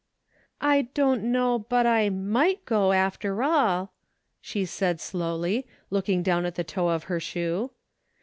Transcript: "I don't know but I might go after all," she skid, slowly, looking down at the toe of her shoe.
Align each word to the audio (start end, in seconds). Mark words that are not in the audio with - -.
"I 0.59 0.81
don't 0.95 1.25
know 1.25 1.59
but 1.59 1.85
I 1.85 2.09
might 2.09 2.65
go 2.65 2.91
after 2.91 3.43
all," 3.43 3.93
she 4.41 4.65
skid, 4.65 4.99
slowly, 4.99 5.67
looking 5.91 6.23
down 6.23 6.43
at 6.47 6.55
the 6.55 6.63
toe 6.63 6.87
of 6.89 7.03
her 7.03 7.19
shoe. 7.19 7.69